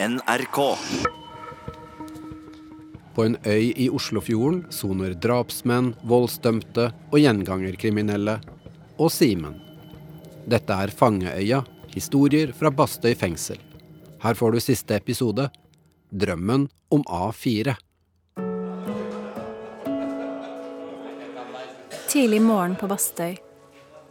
NRK. 0.00 0.76
På 3.14 3.24
en 3.24 3.36
øy 3.46 3.72
i 3.74 3.88
Oslofjorden 3.90 4.60
soner 4.70 5.16
drapsmenn, 5.18 5.88
voldsdømte 6.06 6.84
og 7.10 7.16
gjengangerkriminelle 7.18 8.36
og 8.94 9.10
Simen. 9.10 9.56
Dette 10.46 10.78
er 10.84 10.94
Fangeøya, 10.94 11.64
historier 11.96 12.54
fra 12.54 12.70
Bastøy 12.70 13.16
fengsel. 13.18 13.58
Her 14.22 14.38
får 14.38 14.54
du 14.54 14.60
siste 14.62 14.94
episode, 14.94 15.50
Drømmen 16.14 16.70
om 16.94 17.02
A4. 17.02 17.74
Tidlig 22.06 22.44
morgen 22.46 22.78
på 22.78 22.86
Bastøy. 22.86 23.34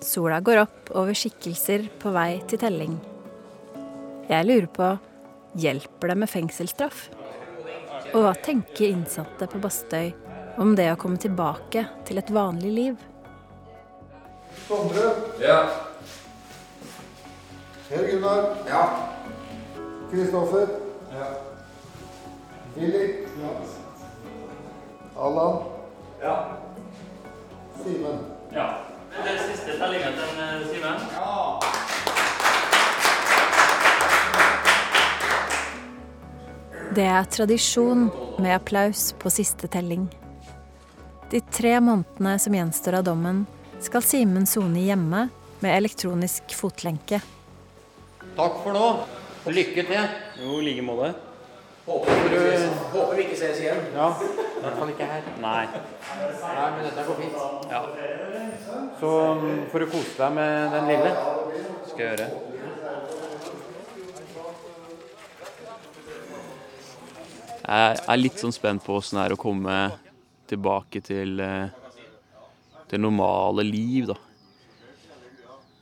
Sola 0.03 0.43
går 0.43 0.65
opp 0.67 0.97
over 0.99 1.15
skikkelser 1.15 1.87
på 2.03 2.11
vei 2.11 2.33
til 2.43 2.59
telling. 2.59 2.99
Jeg 4.27 4.51
lurer 4.51 4.73
på 4.75 4.97
hjelper 5.57 6.13
det 6.13 6.17
med 6.21 6.29
fengselsstraff? 6.31 7.07
Og 8.13 8.23
hva 8.23 8.33
tenker 8.39 8.87
innsatte 8.87 9.49
på 9.51 9.59
Bastøy 9.61 10.13
om 10.61 10.73
det 10.77 10.87
å 10.93 10.99
komme 10.99 11.19
tilbake 11.21 11.83
til 12.07 12.21
et 12.21 12.31
vanlig 12.33 12.71
liv? 12.73 13.03
Sondre. 14.67 15.11
Ja. 15.41 15.59
Per 17.89 18.07
Gunnar. 18.11 18.49
Ja. 18.67 18.83
Kristoffer. 20.11 20.67
Ja. 21.13 21.27
Willy. 22.75 23.05
Allan. 25.17 25.63
Ja. 26.21 26.35
Simen. 27.83 28.19
Ja. 28.53 28.67
Det 29.23 29.31
er 29.33 29.45
siste 29.49 29.79
tellinga 29.79 30.11
til 30.17 30.27
Simen? 30.33 30.67
Simen. 30.73 31.56
Det 36.97 37.05
er 37.05 37.27
tradisjon 37.29 38.07
med 38.41 38.55
applaus 38.55 39.11
på 39.21 39.29
siste 39.29 39.67
telling. 39.69 40.07
De 41.29 41.41
tre 41.53 41.75
månedene 41.77 42.31
som 42.41 42.55
gjenstår 42.57 42.97
av 42.97 43.03
dommen, 43.05 43.43
skal 43.85 44.01
Simen 44.01 44.47
sone 44.49 44.81
hjemme 44.81 45.27
med 45.61 45.75
elektronisk 45.75 46.55
fotlenke. 46.57 47.19
Takk 48.39 48.57
for 48.63 48.73
nå. 48.73 48.87
Lykke 49.45 49.85
til. 49.91 50.17
Jo, 50.41 50.57
i 50.57 50.65
like 50.71 50.87
måte. 50.87 51.11
Håper, 51.85 52.33
du, 52.33 52.65
håper 52.95 53.13
vi 53.13 53.27
ikke 53.27 53.39
ses 53.43 53.61
igjen. 53.61 53.85
Ja. 53.93 54.09
I 54.17 54.65
hvert 54.65 54.81
fall 54.81 54.95
ikke 54.95 55.13
her. 55.13 55.31
Nei. 55.45 55.63
Nei, 55.69 56.67
men 56.73 56.83
dette 56.89 57.05
går 57.11 57.21
fint. 57.21 57.37
Ja, 57.69 57.85
Så 58.97 59.15
um, 59.37 59.47
får 59.69 59.85
du 59.85 59.91
kose 59.93 60.17
deg 60.17 60.37
med 60.41 60.73
den 60.73 60.93
lille. 60.95 61.15
skal 61.93 62.07
jeg 62.07 62.15
gjøre. 62.17 62.46
Jeg 67.67 67.99
er 67.99 68.19
litt 68.19 68.39
sånn 68.39 68.55
spent 68.55 68.85
på 68.85 68.95
åssen 68.95 69.19
det 69.19 69.25
er 69.25 69.33
å 69.35 69.39
komme 69.41 69.75
tilbake 70.47 71.01
til 71.03 71.41
eh, 71.43 71.67
det 72.87 72.99
normale 73.01 73.65
liv, 73.67 74.07
da. 74.07 74.15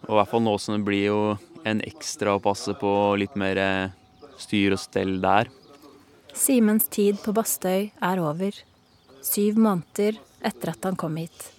Og 0.06 0.14
i 0.14 0.18
hvert 0.18 0.32
fall 0.32 0.42
nå 0.46 0.56
som 0.62 0.78
det 0.78 0.86
blir 0.88 1.04
jo 1.12 1.20
en 1.66 1.84
ekstra 1.86 2.34
å 2.38 2.42
passe 2.42 2.74
på 2.80 2.90
litt 3.22 3.38
mer 3.38 3.62
eh, 3.62 3.94
styr 4.42 4.74
og 4.74 4.82
stell 4.82 5.20
der. 5.22 5.52
Simens 6.34 6.90
tid 6.90 7.22
på 7.22 7.34
Bastøy 7.38 7.92
er 7.94 8.22
over. 8.22 8.58
Syv 9.22 9.62
måneder 9.62 10.18
etter 10.46 10.74
at 10.74 10.90
han 10.90 10.98
kom 10.98 11.22
hit. 11.22 11.52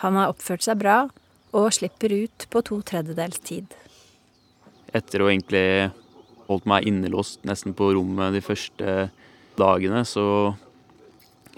Han 0.00 0.16
har 0.16 0.32
oppført 0.32 0.64
seg 0.64 0.80
bra 0.80 1.02
og 1.56 1.70
slipper 1.76 2.12
ut 2.12 2.48
på 2.48 2.64
to 2.64 2.80
tredjedels 2.88 3.40
tid. 3.44 3.68
Etter 4.96 5.20
å 5.20 5.28
egentlig 5.28 5.90
holdt 6.48 6.68
meg 6.68 6.88
innelåst 6.88 7.44
nesten 7.48 7.76
på 7.76 7.92
rommet 7.96 8.32
de 8.36 8.44
første 8.44 9.08
dagene, 9.58 10.04
så 10.06 10.24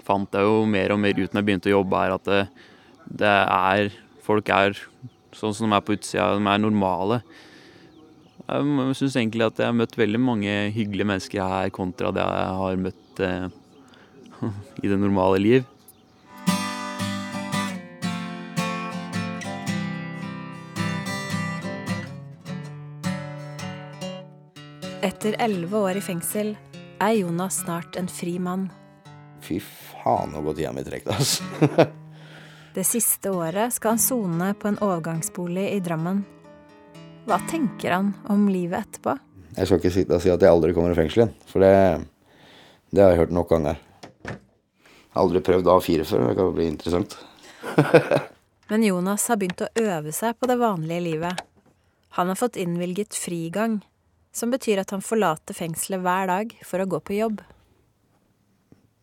fant 0.05 0.33
jeg 0.33 0.47
jo 0.47 0.65
mer 0.69 0.93
og 0.93 1.01
mer 1.01 1.17
ut 1.19 1.31
når 1.31 1.39
jeg 1.39 1.47
begynte 1.47 1.71
å 1.71 1.77
jobbe 1.77 2.01
her, 2.01 2.15
at 2.17 2.29
det, 2.29 2.41
det 3.21 3.37
er 3.41 3.93
Folk 4.21 4.51
er 4.53 4.75
sånn 5.33 5.55
som 5.57 5.65
de 5.65 5.73
er 5.73 5.81
på 5.81 5.95
utsida, 5.95 6.27
de 6.37 6.45
er 6.45 6.59
normale. 6.61 7.17
Jeg 8.45 8.95
syns 8.99 9.17
egentlig 9.17 9.47
at 9.47 9.57
jeg 9.59 9.69
har 9.71 9.75
møtt 9.75 9.97
veldig 9.97 10.21
mange 10.21 10.53
hyggelige 10.75 11.09
mennesker 11.09 11.41
her, 11.41 11.73
kontra 11.73 12.13
det 12.13 12.21
jeg 12.21 12.55
har 12.61 12.79
møtt 12.85 13.21
eh, 13.25 13.47
i 14.85 14.91
det 14.91 14.99
normale 15.01 15.41
liv. 15.41 15.65
Etter 25.01 25.33
elleve 25.41 25.87
år 25.89 25.97
i 25.97 26.05
fengsel 26.05 26.53
er 27.01 27.17
Jonas 27.17 27.63
snart 27.63 27.97
en 27.97 28.07
fri 28.07 28.37
mann. 28.39 28.69
Fy 29.41 29.57
faen, 29.59 30.35
nå 30.35 30.43
går 30.45 30.59
tida 30.59 30.73
mi 30.75 30.83
tregt, 30.85 31.09
altså. 31.09 31.43
Det 32.75 32.85
siste 32.87 33.33
året 33.35 33.73
skal 33.75 33.97
han 33.97 33.99
sone 33.99 34.53
på 34.55 34.69
en 34.69 34.77
overgangsbolig 34.79 35.65
i 35.73 35.81
Drammen. 35.83 36.21
Hva 37.27 37.41
tenker 37.49 37.91
han 37.97 38.13
om 38.31 38.45
livet 38.47 38.85
etterpå? 38.85 39.17
Jeg 39.57 39.67
skal 39.67 39.81
ikke 39.81 39.91
sitte 39.91 40.15
og 40.15 40.23
si 40.23 40.31
at 40.31 40.39
jeg 40.39 40.53
aldri 40.53 40.71
kommer 40.77 40.93
i 40.93 40.95
fengsel 40.95 41.25
igjen, 41.25 41.33
for 41.49 41.65
det, 41.65 41.73
det 42.95 43.03
har 43.03 43.11
jeg 43.11 43.25
hørt 43.25 43.35
nok 43.35 43.51
ganger. 43.51 43.81
Jeg 44.23 45.17
har 45.17 45.25
aldri 45.25 45.43
prøvd 45.43 45.67
A4 45.73 46.07
før, 46.07 46.23
det 46.29 46.37
kan 46.39 46.55
bli 46.55 46.69
interessant. 46.71 47.17
Men 48.71 48.87
Jonas 48.87 49.27
har 49.27 49.41
begynt 49.41 49.65
å 49.65 49.71
øve 49.83 50.15
seg 50.15 50.39
på 50.39 50.47
det 50.47 50.55
vanlige 50.61 51.03
livet. 51.09 51.43
Han 52.15 52.31
har 52.31 52.39
fått 52.39 52.59
innvilget 52.61 53.17
frigang, 53.19 53.81
som 54.31 54.51
betyr 54.53 54.81
at 54.81 54.93
han 54.95 55.03
forlater 55.03 55.55
fengselet 55.55 56.03
hver 56.03 56.29
dag 56.31 56.53
for 56.67 56.83
å 56.83 56.87
gå 56.89 57.01
på 57.03 57.17
jobb. 57.17 57.41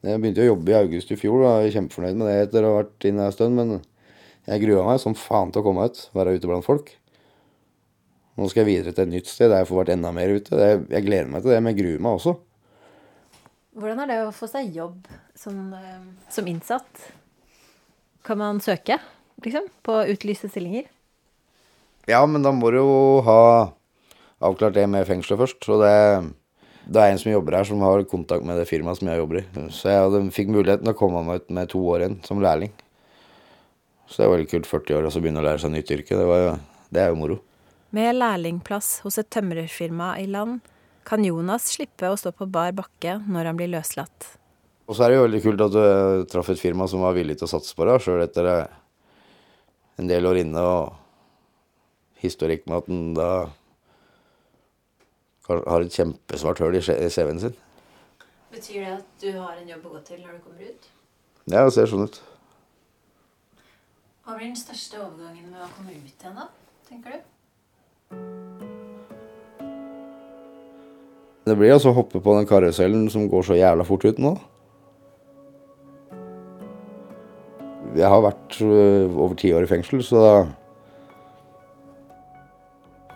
Jeg 0.06 0.22
begynte 0.22 0.44
å 0.44 0.52
jobbe 0.52 0.72
i 0.72 0.78
august 0.78 1.10
i 1.10 1.18
fjor, 1.18 1.42
og 1.42 1.48
jeg 1.48 1.68
er 1.68 1.74
kjempefornøyd 1.74 2.18
med 2.20 2.28
det 2.30 2.36
etter 2.46 2.64
å 2.64 2.70
ha 2.70 2.80
vært 2.82 3.06
inne 3.08 3.26
en 3.26 3.34
stund, 3.34 3.58
men 3.58 3.80
jeg 4.48 4.62
grua 4.62 4.86
meg 4.86 5.00
som 5.02 5.16
faen 5.18 5.50
til 5.52 5.60
å 5.60 5.66
komme 5.66 5.88
ut, 5.90 6.02
være 6.16 6.36
ute 6.38 6.48
blant 6.48 6.66
folk. 6.66 6.92
Nå 8.38 8.46
skal 8.48 8.62
jeg 8.62 8.68
videre 8.68 8.94
til 8.94 9.08
et 9.08 9.12
nytt 9.16 9.28
sted 9.28 9.50
der 9.50 9.64
jeg 9.64 9.68
får 9.68 9.80
vært 9.80 9.96
enda 9.96 10.12
mer 10.14 10.30
ute. 10.30 10.54
Det, 10.54 10.68
jeg 10.94 11.06
gleder 11.08 11.32
meg 11.32 11.42
til 11.42 11.52
det, 11.52 11.58
men 11.58 11.74
jeg 11.74 11.80
gruer 11.80 12.04
meg 12.06 12.20
også. 12.20 12.36
Hvordan 13.78 14.02
er 14.04 14.10
det 14.10 14.18
å 14.22 14.34
få 14.34 14.46
seg 14.50 14.70
jobb 14.74 15.08
som, 15.38 15.58
eh, 15.74 16.04
som 16.30 16.46
innsatt? 16.46 17.02
Kan 18.26 18.38
man 18.38 18.62
søke, 18.62 19.00
liksom, 19.42 19.66
på 19.82 19.98
utlyste 20.14 20.50
stillinger? 20.50 20.86
Ja, 22.08 22.22
men 22.26 22.46
da 22.46 22.54
må 22.54 22.70
du 22.70 22.78
jo 22.78 22.94
ha 23.26 23.40
avklart 24.44 24.76
det 24.76 24.86
med 24.90 25.06
fengselet 25.08 25.40
først. 25.42 25.60
Så 25.64 25.78
det, 25.82 25.94
det 26.86 27.02
er 27.02 27.12
en 27.12 27.20
som 27.20 27.32
jobber 27.32 27.58
her, 27.58 27.68
som 27.68 27.82
har 27.84 28.04
kontakt 28.10 28.46
med 28.46 28.60
det 28.60 28.68
firmaet 28.70 29.00
som 29.00 29.10
jeg 29.10 29.20
jobber 29.20 29.40
i. 29.42 29.44
Så 29.74 29.90
jeg 29.90 30.04
hadde, 30.04 30.22
fikk 30.34 30.52
muligheten 30.54 30.86
til 30.86 30.94
å 30.94 30.98
komme 30.98 31.24
meg 31.26 31.42
ut 31.42 31.52
med 31.58 31.70
to 31.72 31.82
år 31.92 32.04
igjen 32.04 32.18
som 32.26 32.42
lærling. 32.44 32.72
Så 34.08 34.22
det 34.22 34.28
var 34.28 34.38
veldig 34.38 34.50
kult 34.54 34.70
40 34.70 34.98
år 34.98 35.06
og 35.06 35.12
så 35.12 35.20
begynne 35.20 35.42
å 35.42 35.44
lære 35.44 35.62
seg 35.64 35.74
nytt 35.74 35.92
yrke. 35.92 36.16
Det, 36.16 36.26
var, 36.28 36.58
det 36.94 37.04
er 37.04 37.12
jo 37.12 37.20
moro. 37.20 37.38
Med 37.96 38.16
lærlingplass 38.16 38.98
hos 39.04 39.20
et 39.20 39.28
tømrerfirma 39.32 40.14
i 40.20 40.26
land 40.28 40.60
kan 41.08 41.24
Jonas 41.24 41.70
slippe 41.72 42.08
å 42.08 42.16
stå 42.20 42.34
på 42.36 42.48
bar 42.52 42.74
bakke 42.76 43.18
når 43.28 43.50
han 43.50 43.58
blir 43.58 43.70
løslatt. 43.72 44.34
Og 44.88 44.96
så 44.96 45.04
er 45.04 45.12
det 45.12 45.18
jo 45.18 45.24
veldig 45.26 45.40
kult 45.44 45.62
at 45.64 45.74
du 45.74 45.80
eh, 45.82 46.24
traff 46.28 46.48
et 46.52 46.60
firma 46.60 46.88
som 46.88 47.04
var 47.04 47.16
villig 47.16 47.36
til 47.36 47.48
å 47.48 47.52
satse 47.52 47.76
på 47.76 47.84
deg, 47.88 48.00
sjøl 48.00 48.24
etter 48.24 48.48
eh, 48.48 48.76
en 50.00 50.08
del 50.08 50.28
år 50.28 50.40
inne 50.40 50.64
og 50.64 50.96
historikk 52.22 52.64
med 52.68 52.80
at 52.80 52.92
en 52.92 53.02
da 53.16 53.30
har 55.48 55.84
et 55.84 55.94
kjempesvart 55.94 56.60
høl 56.62 56.76
i 56.78 56.82
CV-en 56.84 57.40
sin. 57.40 57.56
Betyr 58.52 58.84
det 58.84 58.92
at 58.98 59.22
du 59.22 59.30
har 59.36 59.56
en 59.56 59.68
jobb 59.68 59.86
å 59.88 59.94
gå 59.96 60.02
til 60.06 60.20
når 60.24 60.38
du 60.38 60.44
kommer 60.44 60.68
ut? 60.68 60.90
Ja, 61.48 61.64
det 61.64 61.72
ser 61.76 61.88
sånn 61.88 62.08
ut. 62.08 62.20
Hva 64.24 64.36
blir 64.36 64.50
den 64.50 64.60
største 64.60 65.00
overgangen 65.00 65.48
med 65.48 65.64
å 65.64 65.70
komme 65.72 65.94
ut 65.96 66.04
igjen, 66.04 66.36
da? 66.36 66.48
Tenker 66.88 67.16
du? 67.16 67.20
Det 71.48 71.56
blir 71.56 71.72
altså 71.72 71.94
å 71.94 71.96
hoppe 71.96 72.20
på 72.20 72.34
den 72.36 72.48
karusellen 72.48 73.06
som 73.12 73.28
går 73.32 73.46
så 73.48 73.56
jævla 73.56 73.86
fort 73.88 74.04
ut 74.04 74.20
nå. 74.20 74.34
Jeg 77.96 78.10
har 78.12 78.20
vært 78.20 78.58
øh, 78.60 79.08
over 79.16 79.36
ti 79.40 79.54
år 79.56 79.64
i 79.64 79.70
fengsel, 79.70 80.04
så 80.04 80.20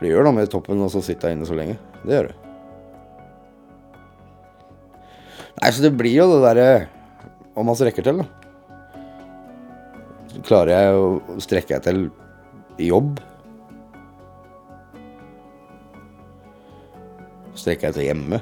Det 0.03 0.11
gjør 0.11 0.27
noe 0.27 0.35
med 0.35 0.51
toppen 0.51 0.81
å 0.83 0.89
sitte 0.91 1.31
inne 1.31 1.47
så 1.47 1.55
lenge. 1.55 1.77
Det 2.03 2.17
gjør 2.17 2.33
det. 2.33 2.39
Nei, 5.63 5.69
så 5.71 5.85
det 5.85 5.93
blir 5.95 6.17
jo 6.17 6.25
det 6.33 6.41
derre 6.43 6.71
Om 7.55 7.69
man 7.69 7.77
strekker 7.77 8.03
til, 8.03 8.23
da. 8.23 8.27
Klarer 10.43 10.73
jeg 10.73 10.97
å 10.97 11.41
strekke 11.45 11.79
til 11.85 12.07
jobb? 12.81 13.21
Strekker 17.53 17.91
jeg 17.91 17.99
til 17.99 18.09
hjemme? 18.09 18.41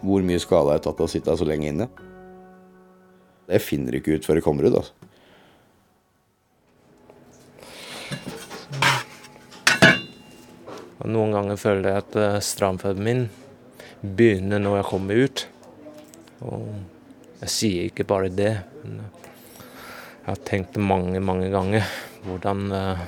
Hvor 0.00 0.24
mye 0.24 0.40
skade 0.40 0.72
har 0.72 0.80
jeg 0.80 0.86
tatt 0.88 1.02
av 1.04 1.06
å 1.06 1.12
sitte 1.12 1.36
så 1.36 1.46
lenge 1.46 1.68
inne? 1.70 1.90
Det 3.46 3.62
finner 3.62 3.92
du 3.92 4.00
ikke 4.00 4.16
ut 4.16 4.26
før 4.26 4.40
du 4.40 4.46
kommer 4.48 4.66
ut. 4.66 4.80
altså. 4.80 5.05
Og 11.06 11.12
noen 11.14 11.30
ganger 11.36 11.58
føler 11.60 11.86
jeg 11.86 12.02
at 12.02 12.42
stramføden 12.42 13.04
min 13.06 13.20
begynner 14.02 14.58
når 14.58 14.80
jeg 14.80 14.86
kommer 14.88 15.20
ut. 15.22 15.44
Og 16.42 16.64
jeg 17.44 17.52
sier 17.52 17.86
ikke 17.86 18.08
bare 18.10 18.32
det, 18.32 18.56
men 18.82 18.98
jeg 18.98 20.26
har 20.26 20.42
tenkt 20.48 20.80
mange, 20.82 21.22
mange 21.22 21.46
ganger 21.52 21.86
hvordan 22.26 22.72
uh, 22.74 23.04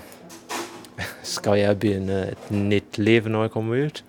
skal 1.35 1.59
jeg 1.59 1.81
begynne 1.83 2.21
et 2.37 2.51
nytt 2.55 3.01
liv 3.03 3.27
når 3.27 3.49
jeg 3.49 3.55
kommer 3.57 3.89
ut? 3.89 4.03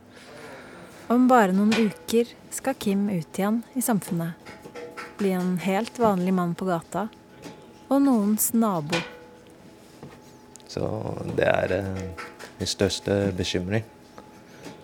Om 1.09 1.25
bare 1.31 1.55
noen 1.57 1.73
uker 1.73 2.29
skal 2.53 2.77
Kim 2.77 3.07
ut 3.09 3.41
igjen 3.41 3.63
i 3.73 3.81
samfunnet. 3.81 4.37
Bli 5.17 5.33
en 5.33 5.55
helt 5.65 5.97
vanlig 5.97 6.35
mann 6.37 6.53
på 6.53 6.69
gata. 6.69 7.07
Og 7.89 8.03
noens 8.05 8.51
nabo. 8.53 9.01
Så 10.69 10.85
det 11.33 11.49
er 11.49 11.79
uh, 11.81 12.28
min 12.59 12.67
største 12.67 13.31
bekymring. 13.37 13.83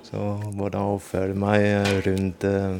Så 0.05 0.17
hvordan 0.55 0.95
oppføre 0.95 1.35
meg 1.35 1.59
rundt 2.05 2.43
uh, 2.47 2.77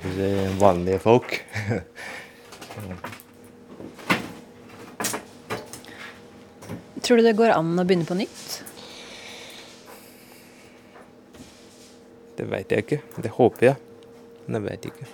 si, 0.00 0.28
vanlige 0.60 0.98
folk. 1.02 1.44
Tror 7.02 7.16
du 7.18 7.22
det 7.26 7.36
går 7.36 7.50
an 7.52 7.74
å 7.76 7.84
begynne 7.84 8.06
på 8.08 8.14
nytt? 8.16 8.62
Det 12.38 12.46
vet 12.48 12.72
jeg 12.72 12.78
ikke. 12.86 13.00
Det 13.20 13.30
håper 13.36 13.66
jeg. 13.66 13.76
Men 14.46 14.54
jeg 14.62 14.64
vet 14.70 14.84
ikke. 14.88 15.06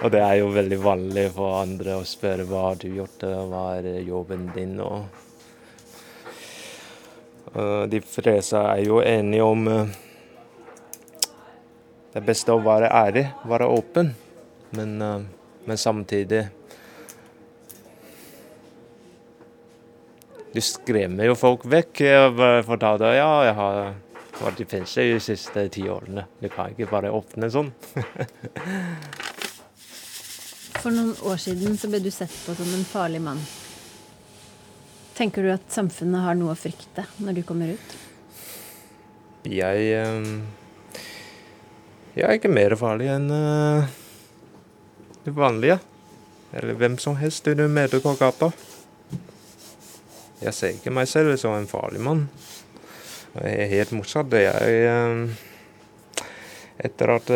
Og 0.00 0.08
det 0.12 0.20
er 0.24 0.36
jo 0.40 0.52
veldig 0.52 0.78
vanlig 0.80 1.26
for 1.36 1.60
andre 1.60 1.96
å 2.00 2.04
spørre 2.08 2.44
hva 2.48 2.60
har 2.70 2.76
du 2.80 2.88
gjort, 2.88 3.20
hva 3.22 3.64
er 3.78 3.84
jobben 4.04 4.48
din? 4.54 4.80
Og 4.80 5.29
de 7.90 8.00
fleste 8.06 8.58
er 8.58 8.84
jo 8.84 9.00
enige 9.02 9.42
om 9.42 9.66
uh, 9.66 9.88
det 12.14 12.22
beste 12.26 12.54
å 12.54 12.62
være 12.62 12.90
ærlig, 12.94 13.24
være 13.50 13.66
åpen. 13.70 14.12
Men, 14.78 14.96
uh, 15.02 15.20
men 15.66 15.78
samtidig 15.78 16.44
Du 20.50 20.58
skremmer 20.58 21.28
jo 21.28 21.36
folk 21.38 21.62
vekk. 21.70 22.00
Jeg 22.02 22.62
fortalte 22.66 23.12
ja, 23.14 23.28
jeg 23.46 23.54
har 23.54 23.76
vært 24.40 24.62
i 24.64 24.66
fengsel 24.66 25.12
de 25.14 25.20
siste 25.22 25.66
ti 25.70 25.84
årene. 25.86 26.24
Du 26.42 26.48
kan 26.50 26.72
ikke 26.74 26.90
bare 26.90 27.12
åpne 27.14 27.50
sånn. 27.54 27.70
For 30.80 30.90
noen 30.90 31.12
år 31.28 31.38
siden 31.38 31.78
så 31.78 31.90
ble 31.92 32.00
du 32.02 32.10
sett 32.10 32.34
på 32.46 32.54
som 32.58 32.70
en 32.74 32.86
farlig 32.88 33.20
mann. 33.22 33.38
Tenker 35.20 35.44
du 35.44 35.50
at 35.52 35.66
samfunnet 35.68 36.22
har 36.24 36.36
noe 36.38 36.54
å 36.54 36.56
frykte 36.56 37.02
når 37.20 37.34
du 37.36 37.40
kommer 37.44 37.74
ut? 37.76 37.90
Jeg 39.44 39.90
Jeg 42.14 42.24
er 42.24 42.38
ikke 42.38 42.48
mer 42.48 42.72
farlig 42.80 43.10
enn 43.12 43.26
det 45.26 45.34
vanlige. 45.36 45.76
Eller 46.56 46.78
hvem 46.80 46.96
som 46.98 47.18
helst 47.20 47.44
du 47.44 47.66
møter 47.68 48.00
på 48.00 48.14
gata. 48.16 48.48
Jeg 50.40 50.56
ser 50.56 50.72
ikke 50.78 50.94
meg 50.96 51.10
selv 51.10 51.36
som 51.36 51.52
en 51.52 51.68
farlig 51.68 52.00
mann. 52.00 52.22
Jeg 53.36 53.58
er 53.60 53.68
helt 53.74 53.92
motsatt. 53.92 54.32
Jeg, 54.40 55.28
etter 56.80 57.12
at 57.18 57.28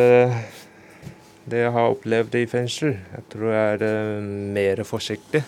det 1.45 1.61
jeg 1.67 1.75
har 1.77 1.93
opplevd 1.93 2.41
i 2.41 2.47
fengsel, 2.49 2.97
jeg 2.97 3.29
tror 3.29 3.53
jeg 3.53 3.77
er 3.77 4.25
mer 4.57 4.83
forsiktig. 4.89 5.45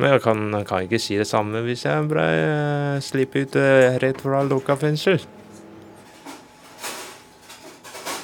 Men 0.00 0.14
jeg 0.14 0.22
kan, 0.24 0.46
kan, 0.64 0.86
ikke 0.86 0.98
si 1.02 1.18
det 1.20 1.28
samme 1.28 1.60
hvis 1.66 1.84
jeg 1.84 2.06
ble 2.08 2.24
sluppet 3.04 3.52
ut 3.52 3.58
rett 4.00 4.22
fra 4.24 4.40
lukka 4.48 4.78
fengsel. 4.80 5.20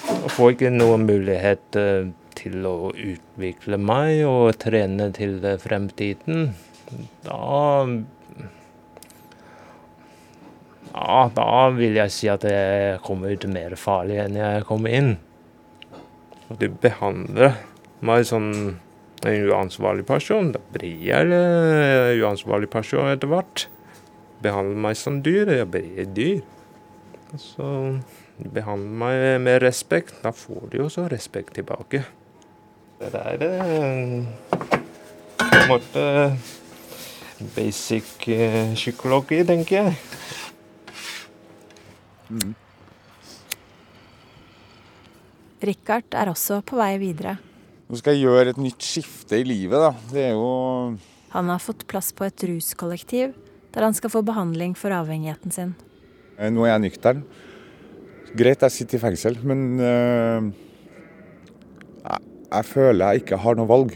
Jeg 0.09 0.33
får 0.33 0.55
ikke 0.55 0.73
noen 0.73 1.05
mulighet 1.05 1.77
til 2.37 2.65
å 2.65 2.77
utvikle 2.91 3.77
meg 3.77 4.23
og 4.25 4.57
trene 4.63 5.11
til 5.17 5.37
fremtiden. 5.61 6.55
Da 7.27 7.85
Ja, 10.97 11.27
da 11.29 11.69
vil 11.77 11.99
jeg 11.99 12.13
si 12.15 12.29
at 12.33 12.47
jeg 12.49 13.01
kommer 13.05 13.35
ut 13.37 13.45
mer 13.53 13.75
farlig 13.77 14.17
enn 14.23 14.39
jeg 14.39 14.65
kommer 14.65 14.97
inn. 14.97 15.11
Du 16.57 16.71
behandler 16.81 17.59
meg 18.01 18.25
som 18.25 18.49
en 19.25 19.49
uansvarlig 19.51 20.07
person. 20.09 20.53
Da 20.53 20.61
blir 20.75 21.01
jeg 21.07 21.31
en 21.31 22.21
uansvarlig 22.23 22.69
person 22.73 23.09
etter 23.11 23.31
hvert. 23.31 23.67
Behandler 24.45 24.83
meg 24.89 24.99
som 25.01 25.23
dyr, 25.25 25.49
jeg 25.57 25.71
blir 25.73 26.13
dyr. 26.17 26.45
Så 27.41 27.71
behandler 28.39 29.01
meg 29.01 29.41
med 29.47 29.63
respekt. 29.65 30.21
Da 30.25 30.35
får 30.37 30.69
de 30.75 30.85
også 30.85 31.09
respekt 31.13 31.57
tilbake. 31.57 32.05
Det 33.01 33.13
er 33.13 33.41
på 35.37 35.49
en 35.57 35.69
måte 35.69 36.05
basic 37.57 38.29
psykologi, 38.77 39.43
tenker 39.45 39.77
jeg. 39.83 39.97
Mm. 42.31 42.55
Richard 45.67 46.17
er 46.17 46.31
også 46.33 46.61
på 46.67 46.79
vei 46.81 46.97
videre. 47.01 47.37
Nå 47.87 47.99
skal 48.01 48.17
jeg 48.17 48.27
gjøre 48.27 48.51
et 48.51 48.59
nytt 48.59 48.83
skifte 48.83 49.39
i 49.39 49.45
livet, 49.47 49.79
da. 49.79 49.93
Det 50.11 50.23
er 50.31 50.33
jo 50.35 50.97
Han 51.31 51.51
har 51.53 51.63
fått 51.63 51.85
plass 51.87 52.11
på 52.17 52.25
et 52.27 52.43
ruskollektiv, 52.49 53.35
der 53.75 53.87
han 53.87 53.95
skal 53.95 54.11
få 54.11 54.25
behandling 54.27 54.75
for 54.79 54.91
avhengigheten 54.91 55.55
sin. 55.55 55.77
Nå 56.37 56.65
er 56.65 56.73
jeg 56.73 56.83
nøktern. 56.83 57.21
Greit, 58.37 58.65
jeg 58.65 58.75
sitter 58.75 58.99
i 58.99 59.03
fengsel, 59.05 59.39
men 59.47 59.79
øh, 59.79 60.49
jeg, 62.03 62.27
jeg 62.51 62.69
føler 62.73 63.07
jeg 63.07 63.23
ikke 63.23 63.39
har 63.45 63.57
noe 63.57 63.71
valg. 63.71 63.95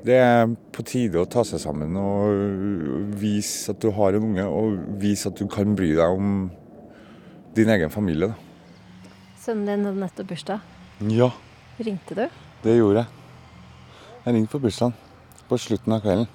Det 0.00 0.16
er 0.16 0.48
på 0.72 0.86
tide 0.88 1.20
å 1.20 1.28
ta 1.28 1.44
seg 1.44 1.60
sammen 1.60 1.92
og 2.00 3.12
vise 3.20 3.74
at 3.74 3.84
du 3.84 3.90
har 3.98 4.16
en 4.16 4.30
unge, 4.30 4.48
og 4.48 4.80
vise 5.02 5.28
at 5.28 5.36
du 5.36 5.44
kan 5.44 5.76
bry 5.76 5.92
deg 5.92 6.16
om 6.16 6.48
din 7.54 7.68
egen 7.76 7.92
familie. 7.92 8.32
Da. 8.32 9.12
Sønnen 9.44 9.68
din 9.68 9.88
hadde 9.90 10.06
nettopp 10.06 10.32
bursdag. 10.32 10.66
Ja, 11.12 11.28
Ringte 11.80 12.14
du? 12.14 12.26
det 12.62 12.74
gjorde 12.76 13.00
jeg. 13.00 13.08
Jeg 14.24 14.34
ringte 14.36 14.52
på 14.52 14.60
bursdagen 14.60 14.92
på 15.48 15.58
slutten 15.58 15.94
av 15.96 16.02
kvelden. 16.04 16.26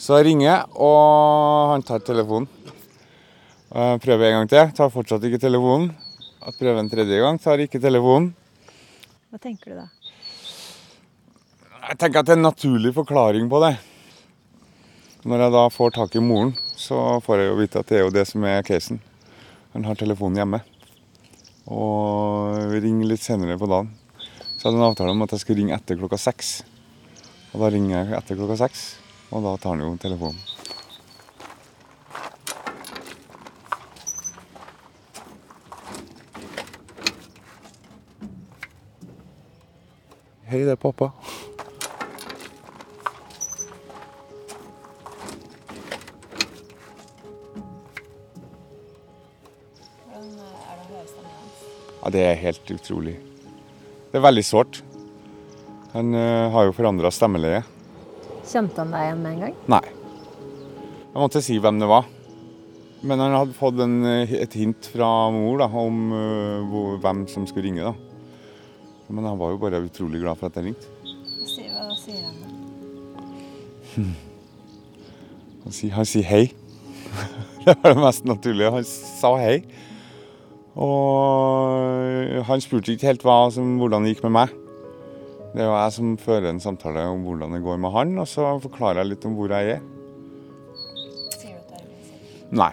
Så 0.00 0.16
jeg 0.18 0.30
ringer, 0.30 0.64
og 0.72 1.74
han 1.74 1.84
tar 1.86 2.00
telefonen. 2.02 2.48
Jeg 3.72 4.00
prøver 4.04 4.30
en 4.30 4.38
gang 4.38 4.48
til, 4.50 4.72
tar 4.76 4.90
fortsatt 4.92 5.28
ikke 5.28 5.42
telefonen. 5.44 5.92
Jeg 6.42 6.56
prøver 6.58 6.80
en 6.80 6.90
tredje 6.90 7.20
gang, 7.22 7.38
tar 7.44 7.60
ikke 7.62 7.80
telefonen. 7.80 8.32
Hva 9.30 9.40
tenker 9.44 9.72
du 9.74 9.78
da? 9.82 9.86
Jeg 11.90 12.00
tenker 12.00 12.22
at 12.22 12.26
det 12.26 12.34
er 12.34 12.40
en 12.40 12.48
naturlig 12.48 12.96
forklaring 12.96 13.52
på 13.52 13.60
det. 13.66 13.74
Når 15.28 15.44
jeg 15.44 15.54
da 15.60 15.68
får 15.70 15.96
tak 16.00 16.16
i 16.16 16.24
moren, 16.24 16.56
så 16.74 17.20
får 17.22 17.44
jeg 17.44 17.52
jo 17.52 17.60
vite 17.60 17.84
at 17.84 17.92
det 17.92 18.00
er 18.00 18.06
jo 18.08 18.14
det 18.16 18.26
som 18.32 18.48
er 18.48 18.64
casen. 18.66 19.04
Han 19.76 19.84
har 19.86 20.00
telefonen 20.00 20.40
hjemme. 20.40 20.64
Og 21.70 22.72
ringer 22.82 23.06
litt 23.06 23.22
senere 23.22 23.58
på 23.58 23.68
dagen. 23.70 23.92
Så 24.58 24.68
hadde 24.68 24.76
jeg 24.76 24.82
en 24.82 24.88
avtale 24.88 25.14
om 25.14 25.22
at 25.24 25.34
jeg 25.34 25.42
skulle 25.42 25.62
ringe 25.62 25.76
etter 25.76 25.98
klokka 25.98 26.18
seks. 26.18 26.62
Og 27.52 27.62
da 27.62 27.70
ringer 27.74 27.98
jeg 27.98 28.16
etter 28.18 28.38
klokka 28.38 28.56
seks, 28.64 28.86
og 29.30 29.44
da 29.46 29.54
tar 29.60 29.76
han 29.76 29.84
jo 29.84 29.94
telefonen. 30.02 30.40
Hei, 40.52 40.66
det 40.66 40.74
er 40.74 40.80
pappa. 40.80 41.12
Det 52.12 52.22
er 52.28 52.40
helt 52.42 52.70
utrolig. 52.74 53.14
Det 54.10 54.18
er 54.18 54.24
veldig 54.26 54.44
sårt. 54.44 54.82
Han 55.94 56.12
eh, 56.16 56.50
har 56.52 56.66
jo 56.66 56.74
forandra 56.76 57.10
stemmeleie. 57.14 57.62
Kjente 58.48 58.82
han 58.82 58.92
deg 58.92 59.06
igjen 59.06 59.22
med 59.22 59.32
en 59.32 59.44
gang? 59.46 59.54
Nei. 59.72 59.84
Jeg 61.12 61.20
måtte 61.20 61.42
si 61.44 61.56
hvem 61.62 61.78
det 61.80 61.88
var. 61.88 62.08
Men 63.02 63.22
han 63.22 63.34
hadde 63.34 63.56
fått 63.56 63.80
en, 63.80 63.96
eh, 64.08 64.34
et 64.44 64.56
hint 64.56 64.88
fra 64.92 65.08
mor 65.32 65.62
da, 65.62 65.68
om 65.68 66.02
uh, 66.12 66.64
hvor, 66.70 66.98
hvem 67.02 67.24
som 67.32 67.46
skulle 67.48 67.70
ringe. 67.70 67.84
da. 67.88 67.94
Men 69.08 69.30
han 69.30 69.38
var 69.40 69.54
jo 69.54 69.60
bare 69.62 69.80
utrolig 69.84 70.20
glad 70.22 70.40
for 70.40 70.48
at 70.48 70.58
jeg 70.60 70.68
ringte. 70.68 70.86
Hva 71.02 71.48
sier 72.00 72.22
han 72.26 72.36
da? 72.42 72.50
Han 75.62 75.74
sier, 75.76 75.94
han 75.96 76.08
sier 76.08 76.28
hei. 76.28 76.44
det 77.64 77.76
var 77.82 77.92
det 77.94 78.04
mest 78.04 78.28
naturlige. 78.28 78.72
Han 78.76 78.86
sa 78.88 79.34
hei. 79.40 79.62
Og 80.80 82.44
han 82.48 82.62
spurte 82.64 82.94
ikke 82.94 83.10
helt 83.10 83.24
hva 83.26 83.38
som, 83.52 83.76
hvordan 83.80 84.06
det 84.06 84.14
gikk 84.14 84.22
med 84.28 84.36
meg. 84.38 84.54
Det 85.52 85.60
er 85.60 85.68
jo 85.68 85.74
jeg 85.76 85.92
som 85.98 86.12
fører 86.16 86.48
en 86.48 86.62
samtale 86.64 87.02
om 87.12 87.26
hvordan 87.26 87.52
det 87.52 87.60
går 87.64 87.80
med 87.82 87.92
han, 87.92 88.14
og 88.22 88.28
så 88.30 88.54
forklarer 88.62 89.02
jeg 89.02 89.10
litt 89.10 89.26
om 89.28 89.34
hvor 89.36 89.52
jeg 89.52 89.74
er. 89.76 89.82
Nei. 92.52 92.72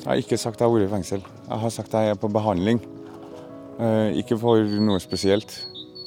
Jeg 0.00 0.08
har 0.08 0.20
ikke 0.22 0.38
sagt 0.40 0.56
at 0.56 0.62
jeg 0.64 0.70
har 0.70 0.76
vært 0.78 0.88
i 0.88 0.92
fengsel. 0.94 1.24
Jeg 1.50 1.62
har 1.62 1.72
sagt 1.74 1.94
at 1.94 2.06
jeg 2.06 2.14
er 2.14 2.20
på 2.22 2.30
behandling. 2.32 2.78
Eh, 3.80 4.16
ikke 4.22 4.38
for 4.40 4.62
noe 4.80 5.00
spesielt, 5.02 5.52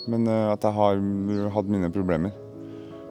men 0.09 0.25
eh, 0.27 0.47
at 0.49 0.63
jeg 0.65 0.73
har 0.75 1.03
hatt 1.53 1.69
mine 1.69 1.91
problemer. 1.93 2.33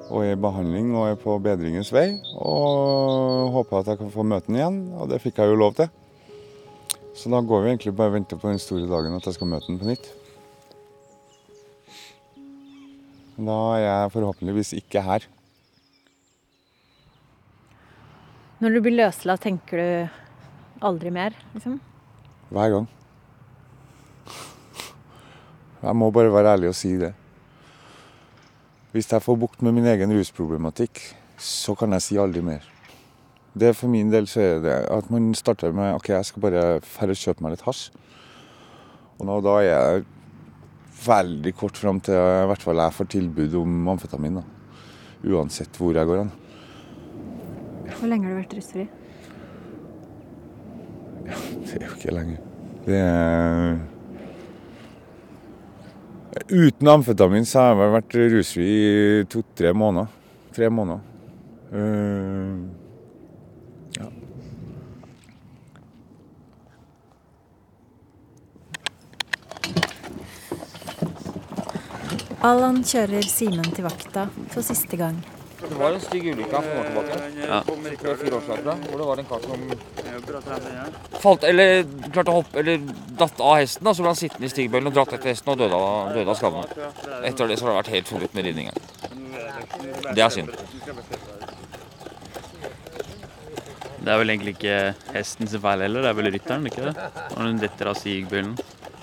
Og 0.09 0.25
er 0.25 0.35
i 0.35 0.41
behandling 0.41 0.91
og 0.97 1.13
er 1.13 1.21
på 1.21 1.37
bedringens 1.45 1.93
vei. 1.95 2.09
Og 2.35 3.53
håper 3.55 3.79
at 3.79 3.93
jeg 3.93 4.01
kan 4.03 4.13
få 4.13 4.25
møte 4.27 4.51
ham 4.51 4.59
igjen, 4.59 4.81
og 4.99 5.13
det 5.13 5.21
fikk 5.23 5.39
jeg 5.41 5.53
jo 5.53 5.61
lov 5.61 5.77
til. 5.79 5.93
Så 7.15 7.31
da 7.31 7.41
går 7.45 7.63
vi 7.63 7.71
egentlig 7.73 7.93
bare 7.97 8.11
og 8.11 8.17
venter 8.17 8.41
på 8.41 8.49
den 8.49 8.61
store 8.63 8.89
dagen 8.89 9.15
at 9.17 9.27
jeg 9.29 9.37
skal 9.37 9.51
møte 9.51 9.69
den 9.69 9.79
på 9.81 9.89
nytt. 9.91 10.09
Da 13.43 13.59
er 13.77 13.83
jeg 13.83 14.13
forhåpentligvis 14.15 14.73
ikke 14.79 15.03
her. 15.05 15.29
Når 18.63 18.77
du 18.77 18.81
blir 18.85 18.95
løslatt, 18.95 19.43
tenker 19.43 19.81
du 19.81 20.85
aldri 20.87 21.11
mer, 21.11 21.35
liksom? 21.55 21.81
Hver 22.53 22.77
gang. 22.77 22.91
Jeg 25.83 25.99
må 25.99 26.13
bare 26.15 26.31
være 26.31 26.55
ærlig 26.55 26.71
og 26.71 26.79
si 26.79 26.95
det. 27.01 27.11
Hvis 28.93 29.11
jeg 29.11 29.25
får 29.25 29.41
bukt 29.41 29.65
med 29.67 29.75
min 29.75 29.89
egen 29.91 30.13
rusproblematikk, 30.15 31.01
så 31.43 31.75
kan 31.75 31.97
jeg 31.97 32.07
si 32.07 32.21
aldri 32.23 32.45
mer. 32.45 32.72
Det 33.53 33.75
For 33.77 33.91
min 33.93 34.11
del 34.13 34.27
så 34.31 34.41
er 34.41 34.63
det 34.65 34.79
at 34.89 35.11
man 35.13 35.35
starter 35.37 35.75
med 35.77 35.99
OK, 35.99 36.09
jeg 36.09 36.25
skal 36.25 36.45
bare 36.45 36.65
færre 36.81 37.17
kjøpe 37.19 37.45
meg 37.45 37.57
litt 37.57 37.67
hasj. 37.67 37.91
Og 39.21 39.29
nå, 39.29 39.39
da 39.45 39.59
er 39.61 39.69
jeg 39.69 40.05
veldig 41.03 41.53
kort 41.59 41.79
fram 41.79 42.01
til 42.05 42.17
i 42.17 42.49
hvert 42.49 42.65
fall 42.65 42.81
jeg 42.81 42.97
får 42.97 43.11
tilbud 43.13 43.55
om 43.61 43.93
amfetamin. 43.93 44.41
da. 44.41 44.45
Uansett 45.23 45.77
hvor 45.79 45.95
jeg 45.95 46.09
går 46.09 46.23
hen. 46.23 46.33
Hvor 47.93 48.09
lenge 48.09 48.27
har 48.27 48.35
du 48.35 48.41
vært 48.41 48.57
rusfri? 48.57 48.89
Det 51.23 51.77
er 51.79 51.87
jo 51.87 51.97
ikke 51.97 52.15
lenge. 52.17 52.39
Det 52.87 52.99
er 52.99 53.77
Uten 56.49 56.89
amfetamin 56.89 57.45
så 57.47 57.61
har 57.61 57.77
jeg 57.77 57.93
vært 57.93 58.15
rusfri 58.33 58.65
i 58.67 59.25
to-tre 59.31 59.71
måneder. 59.77 60.09
Tre 60.57 60.69
måneder. 60.73 61.05
Eh, 61.73 62.82
ja. 64.03 64.11
Allan 72.43 72.81
kjører 72.83 73.23
Simen 73.23 73.69
til 73.71 73.87
vakta 73.87 74.27
for 74.51 74.67
siste 74.67 74.99
gang. 74.99 75.21
Det 75.63 75.77
var 75.79 75.95
en 75.95 76.01
stygg 76.03 76.25
ulykke 76.27 76.63
for 76.65 76.79
år 76.81 76.89
tilbake. 76.89 77.19
Ja. 77.39 77.61
År 77.63 78.47
siden, 78.49 78.81
hvor 78.89 78.99
det 78.99 79.07
var 79.07 79.21
en 79.23 79.29
kar 79.31 79.45
som 79.47 79.61
falt, 81.23 81.45
eller 81.45 81.85
klarte 82.13 82.33
å 82.33 82.41
hoppe, 82.41 82.59
eller 82.59 82.83
datt 83.21 83.41
av 83.41 83.55
hesten. 83.61 83.85
da, 83.87 83.95
Så 83.95 84.03
ble 84.03 84.11
han 84.11 84.19
sittende 84.19 84.49
i 84.49 84.53
stigbøylen 84.53 84.91
og 84.91 84.97
dratt 84.97 85.15
etter 85.15 85.31
hesten 85.31 85.53
og 85.55 85.61
døde 85.63 85.79
av, 85.79 86.11
døde 86.17 86.35
av 86.35 86.41
skadene. 86.41 86.91
Etter 87.31 87.47
det 87.47 87.59
så 87.61 87.69
har 87.69 87.73
det 87.73 87.79
vært 87.79 87.95
helt 87.95 88.11
forbudt 88.11 88.35
med 88.35 88.51
ridning 88.51 88.73
her. 88.73 88.81
Det 90.13 90.27
er 90.27 90.35
synd. 90.35 90.51
Det 94.03 94.11
er 94.11 94.19
vel 94.19 94.33
egentlig 94.35 94.57
ikke 94.57 94.77
hestens 95.15 95.53
feil 95.63 95.85
heller, 95.85 96.03
det 96.03 96.11
er 96.11 96.17
vel 96.19 96.31
rytteren, 96.35 96.65
ikke 96.67 96.89
det? 96.89 96.95
Når 97.37 97.45
hun 97.47 97.61
detter 97.63 97.91
av 97.93 97.99
stigbøylen. 98.01 98.57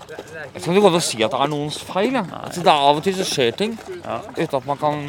Jeg 0.09 0.63
skal 0.63 0.73
ikke 0.73 0.83
gå 0.83 0.89
til 0.89 0.99
å 0.99 1.05
si 1.05 1.19
at 1.23 1.31
det 1.31 1.39
er 1.39 1.51
noens 1.51 1.77
feil. 1.87 2.15
Ja. 2.17 2.23
Altså, 2.39 2.63
det 2.65 2.71
er 2.73 2.87
Av 2.89 2.97
og 2.99 3.03
til 3.05 3.15
så 3.15 3.27
skjer 3.29 3.51
ting 3.55 3.77
uten 3.79 4.55
at 4.57 4.67
man 4.67 4.79
kan 4.81 5.03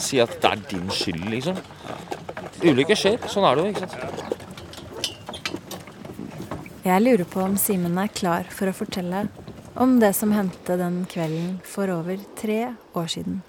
si 0.00 0.20
at 0.22 0.36
det 0.42 0.50
er 0.50 0.62
din 0.70 0.92
skyld, 0.92 1.24
liksom. 1.32 1.58
Ulykker 2.62 2.98
skjer. 2.98 3.18
Sånn 3.32 3.46
er 3.48 3.58
det 3.58 3.64
jo. 3.64 3.72
ikke 3.72 3.88
sant? 3.88 4.40
Jeg 6.82 7.02
lurer 7.02 7.26
på 7.30 7.42
om 7.42 7.56
Simen 7.58 7.98
er 8.02 8.10
klar 8.10 8.48
for 8.50 8.70
å 8.70 8.74
fortelle 8.76 9.24
om 9.78 9.96
det 10.02 10.12
som 10.18 10.34
hendte 10.34 10.76
den 10.78 11.02
kvelden 11.10 11.56
for 11.66 11.90
over 11.94 12.20
tre 12.38 12.74
år 12.98 13.10
siden. 13.10 13.40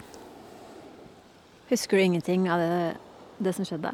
Husker 1.69 1.97
du 1.97 2.03
ingenting 2.03 2.45
av 2.53 2.61
det, 2.61 2.95
det 3.43 3.53
som 3.57 3.65
skjedde? 3.67 3.93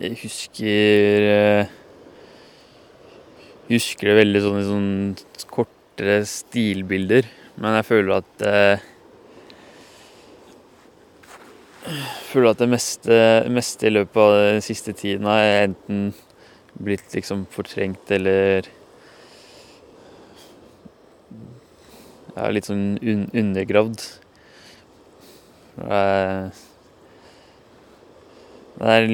Jeg 0.00 0.16
husker 0.22 1.26
jeg 1.26 1.66
Husker 3.68 4.08
det 4.08 4.14
veldig 4.16 4.40
sånn 4.40 4.56
i 4.58 4.64
sånn 4.64 4.88
kortere 5.52 6.22
stilbilder. 6.28 7.28
Men 7.60 7.76
jeg 7.76 7.86
føler 7.90 8.22
at 8.22 8.44
eh, 8.48 8.88
Føler 12.30 12.50
at 12.54 12.62
det 12.62 12.70
meste, 12.72 13.20
meste 13.52 13.88
i 13.88 13.92
løpet 13.92 14.20
av 14.22 14.34
den 14.38 14.64
siste 14.64 14.96
tiden 14.96 15.28
har 15.28 15.42
jeg 15.42 15.68
enten 15.68 16.02
blitt 16.80 17.12
liksom 17.12 17.44
fortrengt 17.52 18.12
eller 18.16 18.70
Ja, 22.32 22.48
litt 22.48 22.64
sånn 22.64 22.96
un 22.96 23.26
undergravd. 23.36 24.08
Eh, 25.84 26.62
Det 28.82 28.88
er 28.88 29.04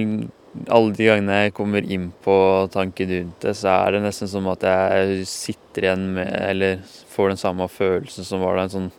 alle 0.67 0.95
de 0.97 1.07
gangene 1.07 1.37
jeg 1.45 1.55
kommer 1.57 1.85
inn 1.85 2.09
på 2.25 2.35
tanken 2.75 3.13
rundt 3.13 3.45
det, 3.45 3.55
så 3.59 3.75
er 3.77 3.95
det 3.95 4.03
nesten 4.05 4.31
som 4.31 4.49
at 4.51 4.65
jeg 4.67 5.23
sitter 5.31 5.87
igjen 5.87 6.05
med 6.17 6.33
Eller 6.35 6.83
får 7.13 7.33
den 7.33 7.41
samme 7.41 7.69
følelsen 7.71 8.27
som 8.27 8.43
var 8.43 8.59
da, 8.59 8.67
en 8.67 8.75
sånn 8.75 8.91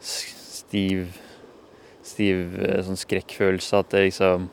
stiv 0.00 1.06
Stiv 2.06 2.54
eh, 2.62 2.82
sånn 2.86 2.98
skrekkfølelse. 3.00 3.80
At 3.82 3.90
det 3.90 4.04
liksom 4.04 4.46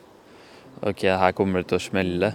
OK, 0.82 1.04
her 1.06 1.32
kommer 1.38 1.62
det 1.62 1.70
til 1.70 1.78
å 1.78 1.84
smelle. 1.84 2.32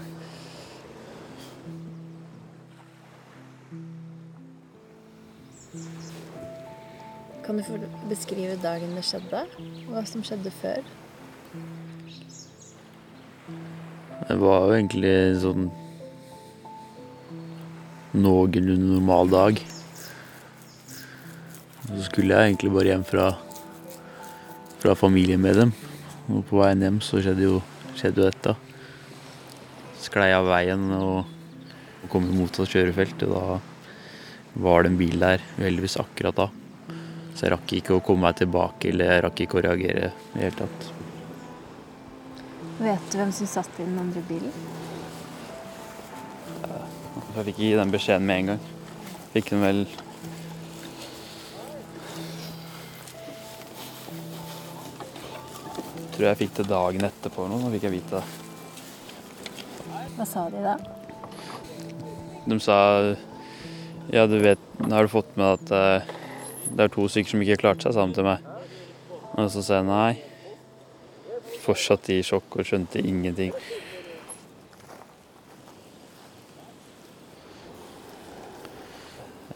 Kan 7.43 7.59
du 7.59 7.85
beskrive 8.07 8.55
dagen 8.63 8.95
det 8.95 9.03
skjedde? 9.09 9.43
Hva 9.89 10.05
som 10.07 10.23
skjedde 10.23 10.55
før? 10.61 10.83
Det 14.29 14.35
var 14.37 14.67
jo 14.67 14.73
egentlig 14.75 15.09
en 15.09 15.37
sånn 15.41 15.63
noenlunde 18.13 18.91
normal 18.91 19.31
dag. 19.31 19.61
Så 21.87 22.03
skulle 22.05 22.37
jeg 22.37 22.51
egentlig 22.51 22.69
bare 22.75 22.91
hjem 22.91 23.05
fra, 23.09 23.25
fra 24.83 24.93
familien 24.99 25.41
med 25.41 25.57
dem. 25.57 25.73
Og 26.29 26.45
på 26.45 26.59
veien 26.61 26.85
hjem 26.85 27.01
så 27.01 27.23
skjedde 27.25 27.47
jo, 27.47 27.57
skjedde 27.97 28.21
jo 28.21 28.29
dette. 28.29 28.53
Sklei 30.05 30.29
av 30.37 30.45
veien 30.51 30.85
og, 30.99 31.25
og 32.03 32.07
kom 32.13 32.29
mot 32.29 32.53
et 32.53 32.77
kjørefelt. 32.77 33.25
Og 33.25 33.33
da 33.33 33.59
var 34.61 34.85
det 34.85 34.93
en 34.93 35.01
bil 35.01 35.17
der, 35.25 35.41
heldigvis 35.57 35.97
akkurat 36.05 36.37
da. 36.37 36.51
Så 37.33 37.47
jeg 37.47 37.57
rakk 37.57 37.77
ikke 37.81 37.97
å 37.97 38.05
komme 38.05 38.29
meg 38.29 38.37
tilbake, 38.45 38.93
eller 38.93 39.15
jeg 39.15 39.25
rakk 39.25 39.45
ikke 39.47 39.63
å 39.63 39.67
reagere 39.71 40.13
i 40.13 40.33
det 40.37 40.45
hele 40.45 40.57
tatt. 40.61 40.91
Vet 42.79 43.11
du 43.11 43.17
hvem 43.19 43.31
som 43.35 43.47
satt 43.47 43.79
i 43.79 43.83
den 43.83 43.97
andre 43.99 44.21
bilen? 44.23 44.53
Jeg 46.63 47.45
fikk 47.45 47.49
ikke 47.51 47.63
gi 47.65 47.73
den 47.75 47.91
beskjeden 47.91 48.27
med 48.29 48.37
en 48.39 48.51
gang. 48.53 48.61
Fikk 49.33 49.49
den 49.51 49.65
vel 49.65 49.81
jeg 49.83 50.05
Tror 56.15 56.27
jeg 56.27 56.39
fikk 56.39 56.55
det 56.57 56.65
dagen 56.67 57.05
etterpå 57.07 57.45
eller 57.45 57.61
noe, 57.61 57.71
fikk 57.75 57.85
jeg 57.87 57.95
vite 57.97 58.19
det. 58.19 58.23
Hva 60.15 60.25
sa 60.27 60.47
de 60.51 60.63
da? 60.63 60.75
De 62.47 62.59
sa 62.63 62.79
Ja, 64.11 64.25
du 64.27 64.39
vet, 64.39 64.59
har 64.87 65.03
du 65.03 65.11
fått 65.11 65.35
med 65.39 65.59
at 65.59 65.71
eh, 65.75 66.15
det 66.71 66.87
er 66.87 66.95
to 66.95 67.07
stykker 67.11 67.35
som 67.35 67.43
ikke 67.43 67.59
klarte 67.61 67.87
seg, 67.87 67.95
sammen 67.99 68.15
til 68.15 68.27
meg. 68.27 68.39
Og 69.35 69.51
så 69.51 69.63
sa 69.63 69.79
jeg 69.81 69.87
nei. 69.91 70.28
Fortsatt 71.69 72.09
i 72.09 72.23
sjokk 72.25 72.57
og 72.57 72.65
skjønte 72.65 73.01
ingenting. 73.05 73.53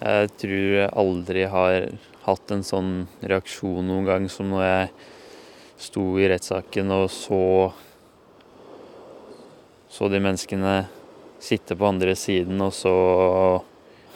Jeg 0.03 0.29
tror 0.37 0.73
jeg 0.77 0.91
aldri 0.99 1.45
har 1.49 1.87
hatt 2.27 2.53
en 2.53 2.61
sånn 2.67 2.91
reaksjon 3.23 3.87
noen 3.87 4.05
gang 4.05 4.29
som 4.29 4.51
når 4.51 4.63
jeg 4.67 4.91
sto 5.87 6.03
i 6.21 6.27
rettssaken 6.29 6.93
og 6.93 7.07
så 7.11 7.41
så 9.93 10.09
de 10.09 10.21
menneskene 10.21 10.77
sitte 11.43 11.75
på 11.77 11.85
andre 11.85 12.15
siden, 12.17 12.61
og 12.61 12.73
så 12.73 12.93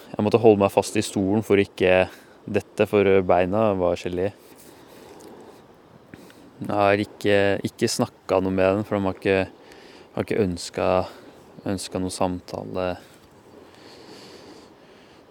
Jeg 0.07 0.23
måtte 0.23 0.39
holde 0.39 0.61
meg 0.63 0.71
fast 0.71 0.95
i 0.97 1.03
stolen 1.03 1.43
for 1.43 1.59
ikke 1.59 2.07
dette, 2.47 2.85
for 2.87 3.03
beina 3.27 3.73
var 3.75 3.99
gelé. 3.99 4.31
Jeg 6.57 6.73
har 6.73 7.01
ikke, 7.01 7.37
ikke 7.69 7.89
snakka 7.91 8.39
noe 8.41 8.53
med 8.55 8.79
den, 8.79 8.87
for 8.87 8.97
de 8.97 9.05
har 9.05 9.17
ikke, 9.19 9.37
har 10.15 10.25
ikke 10.25 10.41
ønska, 10.41 10.87
ønska 11.69 12.01
noe 12.01 12.13
samtale. 12.13 12.87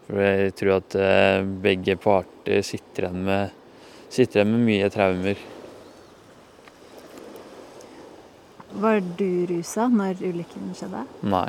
For 0.07 0.23
jeg 0.23 0.55
tror 0.61 0.77
at 0.77 0.97
eh, 1.03 1.41
begge 1.67 1.99
parter 1.99 2.63
sitter 2.63 3.09
igjen 3.09 3.27
med, 3.27 3.59
sitter 4.07 4.45
igjen 4.45 4.55
med 4.55 4.65
mye 4.69 4.93
traumer. 4.95 5.45
Var 8.87 9.03
du 9.19 9.29
rusa 9.51 9.91
når 9.91 10.23
ulykken 10.23 10.75
skjedde? 10.79 11.03
Nei, 11.27 11.49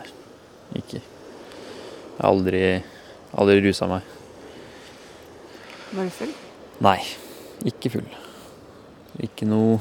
ikke. 0.79 1.03
Jeg 1.03 2.17
har 2.17 2.31
aldri, 2.31 2.63
aldri 3.37 3.61
rusa 3.67 3.93
meg. 3.93 4.13
Var 5.91 6.07
du 6.07 6.15
full? 6.17 6.39
Nei, 6.81 7.01
ikke 7.69 7.93
full. 7.93 8.09
Ikke 9.17 9.47
noe, 9.49 9.79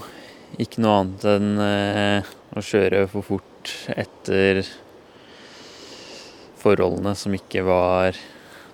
ikke 0.57 0.81
noe 0.81 1.01
annet 1.03 1.25
enn 1.29 1.59
eh, 1.61 2.29
å 2.57 2.63
kjøre 2.65 3.03
for 3.13 3.27
fort 3.27 3.73
etter 3.93 4.63
forholdene 6.57 7.13
som 7.21 7.35
ikke 7.37 7.67
var 7.67 8.17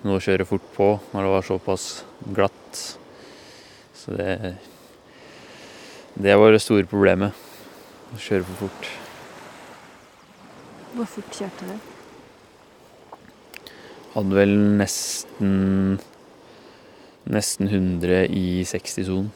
noe 0.07 0.21
å 0.21 0.23
kjøre 0.23 0.47
fort 0.47 0.69
på 0.75 0.87
når 1.11 1.27
det 1.27 1.33
var 1.33 1.47
såpass 1.49 1.87
glatt. 2.31 2.83
Så 3.91 4.15
det 4.15 4.55
Det 6.13 6.35
var 6.37 6.51
det 6.53 6.61
store 6.61 6.85
problemet. 6.85 7.33
Å 8.13 8.19
kjøre 8.21 8.45
for 8.45 8.67
fort. 8.67 8.89
Hvor 10.93 11.07
fort 11.09 11.39
kjørte 11.41 11.71
du? 11.71 11.77
Hadde 14.13 14.37
vel 14.37 14.53
nesten 14.77 15.97
Nesten 17.23 17.69
100 17.71 18.27
i 18.35 18.61
60-sonen. 18.67 19.31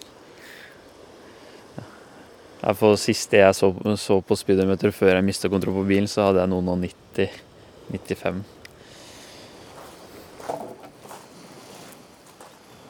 For 2.58 2.98
siste 3.00 3.38
jeg 3.38 3.56
så, 3.56 3.70
så 4.02 4.18
på 4.26 4.36
speedometer 4.38 4.92
før 4.96 5.16
jeg 5.16 5.26
mista 5.28 5.50
kontroll 5.52 5.78
på 5.78 5.88
bilen, 5.92 6.10
så 6.10 6.30
hadde 6.30 6.42
jeg 6.42 6.52
noen 6.52 6.72
og 6.74 6.80
90. 6.82 7.44
95. 7.88 8.44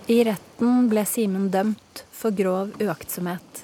I 0.08 0.22
retten 0.24 0.88
ble 0.90 1.04
Simen 1.06 1.50
dømt 1.52 2.04
for 2.16 2.32
grov 2.32 2.72
uaktsomhet. 2.82 3.64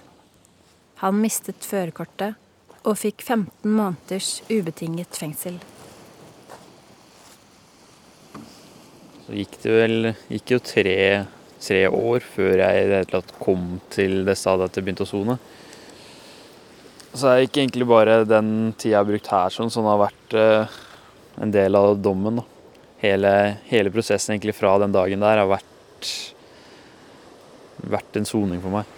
Han 1.00 1.22
mistet 1.24 1.64
førerkortet 1.64 2.36
og 2.84 2.98
fikk 3.00 3.24
15 3.24 3.72
måneders 3.72 4.42
ubetinget 4.52 5.16
fengsel. 5.16 5.56
Så 9.24 9.38
gikk 9.40 9.56
det 9.64 9.72
vel 9.72 10.12
gikk 10.28 10.52
jo 10.52 10.60
tre, 10.68 10.98
tre 11.64 11.82
år 11.88 12.26
før 12.28 12.60
jeg 12.60 12.82
i 12.82 12.88
det 12.90 12.98
hele 13.00 13.12
tatt 13.14 13.32
kom 13.40 13.78
til 13.94 14.26
det 14.28 14.36
stadiet 14.36 14.68
at 14.68 14.80
jeg 14.80 14.84
begynte 14.86 15.08
å 15.08 15.12
sone. 15.14 15.38
Så 17.14 17.28
det 17.28 17.34
er 17.34 17.46
ikke 17.46 17.62
egentlig 17.62 17.86
bare 17.86 18.16
den 18.26 18.48
tida 18.74 18.96
jeg 18.96 18.98
har 18.98 19.06
brukt 19.06 19.28
her 19.30 19.54
sånn, 19.54 19.70
som 19.72 19.86
har 19.86 20.00
vært 20.02 20.34
eh, 20.34 20.80
en 21.46 21.54
del 21.54 21.78
av 21.78 21.94
dommen. 22.02 22.42
Da. 22.42 22.46
Hele, 23.04 23.34
hele 23.70 23.92
prosessen 23.94 24.34
egentlig 24.34 24.56
fra 24.58 24.74
den 24.82 24.96
dagen 24.96 25.22
der 25.22 25.44
har 25.44 25.50
vært, 25.52 26.10
vært 27.86 28.18
en 28.18 28.26
soning 28.26 28.64
for 28.64 28.74
meg. 28.74 28.90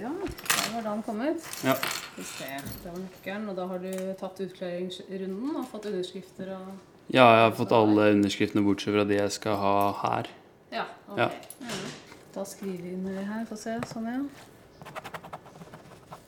Ja, 0.00 0.10
der 0.10 0.74
var 0.74 0.82
Dan 0.90 1.02
kommet. 1.02 1.48
Ja. 1.62 1.78
Skal 2.10 2.16
vi 2.16 2.24
se, 2.24 2.44
det 2.82 2.90
var 2.90 2.98
nøkkelen. 2.98 3.39
Og 3.50 3.56
da 3.58 3.64
har 3.66 3.80
du 3.82 3.90
tatt 4.14 4.38
utklæringsrunden 4.44 5.56
og 5.58 5.64
fått 5.72 5.88
underskrifter 5.90 6.52
og 6.54 6.68
Ja, 7.10 7.24
jeg 7.34 7.42
har 7.48 7.54
fått 7.58 7.72
alle 7.74 8.12
underskriftene 8.14 8.62
bortsett 8.62 8.94
fra 8.94 9.02
de 9.08 9.16
jeg 9.16 9.32
skal 9.34 9.56
ha 9.58 9.72
her. 10.04 10.28
Ja, 10.70 10.84
ok. 11.10 11.18
Ja. 11.18 11.26
Da 12.30 12.44
skriver 12.46 12.84
vi 12.84 12.92
inn 12.94 13.08
det 13.08 13.24
her, 13.26 13.42
få 13.48 13.58
se. 13.58 13.74
Sånn, 13.90 14.06
ja. 14.06 14.20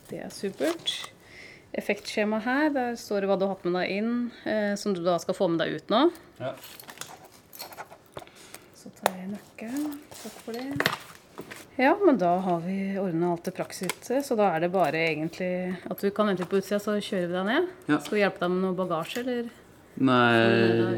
Det 0.09 0.19
er 0.25 0.35
supert. 0.35 0.97
Effektskjema 1.79 2.41
her, 2.43 2.67
der 2.75 2.99
står 2.99 3.23
det 3.23 3.31
hva 3.31 3.39
du 3.39 3.47
har 3.47 3.55
hatt 3.55 3.63
med 3.69 3.79
deg 3.79 3.95
inn, 4.01 4.11
eh, 4.43 4.73
som 4.75 4.91
du 4.91 4.99
da 5.07 5.15
skal 5.23 5.39
få 5.39 5.47
med 5.53 5.63
deg 5.63 5.79
ut 5.79 5.95
nå. 5.95 6.03
Ja. 6.43 6.51
Så 8.75 8.91
tar 8.99 9.15
jeg 9.15 9.31
nøkkelen. 9.37 9.97
Takk 10.19 10.39
for 10.43 10.59
det. 10.59 11.12
Ja, 11.75 11.97
men 12.05 12.17
da 12.21 12.35
har 12.37 12.59
vi 12.61 12.99
ordna 13.01 13.31
alt 13.33 13.47
det 13.47 13.55
praksise, 13.57 14.19
så 14.21 14.35
da 14.37 14.51
er 14.53 14.61
det 14.61 14.69
bare 14.75 14.99
egentlig 15.07 15.73
at 15.89 16.03
du 16.03 16.11
kan 16.13 16.29
vente 16.29 16.45
på 16.45 16.59
utsida, 16.59 16.77
så 16.77 16.99
kjører 17.01 17.31
vi 17.31 17.33
deg 17.33 17.47
ned. 17.47 17.71
Ja. 17.89 17.97
Skal 17.97 18.17
vi 18.19 18.21
hjelpe 18.21 18.43
deg 18.43 18.53
med 18.53 18.61
noe 18.61 18.77
bagasje, 18.77 19.23
eller? 19.23 19.49
Nei, 20.05 20.37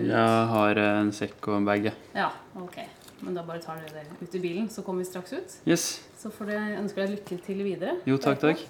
jeg 0.09 0.35
har 0.51 0.81
en 0.83 1.13
sekk 1.15 1.47
og 1.47 1.61
en 1.61 1.69
bag, 1.69 1.87
jeg. 1.87 1.95
Ja, 2.15 2.27
ok. 2.59 2.81
Men 3.23 3.39
da 3.39 3.45
bare 3.47 3.63
tar 3.63 3.79
dere 3.85 4.03
det 4.03 4.19
ut 4.19 4.35
i 4.35 4.43
bilen, 4.43 4.67
så 4.71 4.83
kommer 4.83 5.05
vi 5.05 5.09
straks 5.13 5.31
ut. 5.31 5.55
Yes. 5.63 5.87
Så 6.19 6.27
får 6.35 6.51
dere 6.51 6.79
ønske 6.81 6.99
deg 7.05 7.15
lykke 7.15 7.39
til 7.47 7.63
videre. 7.63 7.95
Jo, 8.09 8.19
takk, 8.19 8.43
takk. 8.43 8.67